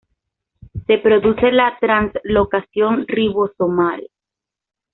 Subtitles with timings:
[0.87, 4.09] Se produce la translocación ribosomal.